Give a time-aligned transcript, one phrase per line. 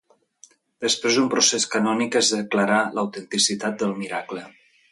[0.85, 4.47] Després d'un procés canònic es declarà l'autenticitat del miracle.